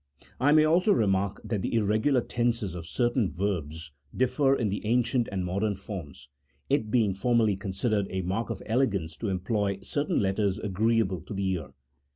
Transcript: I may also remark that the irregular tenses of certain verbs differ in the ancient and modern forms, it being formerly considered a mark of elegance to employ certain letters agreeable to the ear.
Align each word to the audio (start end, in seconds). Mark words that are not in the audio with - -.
I 0.39 0.51
may 0.51 0.65
also 0.65 0.93
remark 0.93 1.41
that 1.43 1.61
the 1.61 1.75
irregular 1.75 2.21
tenses 2.21 2.73
of 2.73 2.87
certain 2.87 3.29
verbs 3.31 3.91
differ 4.17 4.55
in 4.55 4.69
the 4.69 4.83
ancient 4.83 5.29
and 5.31 5.45
modern 5.45 5.75
forms, 5.75 6.27
it 6.71 6.89
being 6.89 7.13
formerly 7.13 7.55
considered 7.55 8.07
a 8.09 8.23
mark 8.23 8.49
of 8.49 8.63
elegance 8.65 9.15
to 9.17 9.29
employ 9.29 9.77
certain 9.83 10.19
letters 10.19 10.57
agreeable 10.57 11.21
to 11.21 11.35
the 11.35 11.45
ear. 11.49 11.73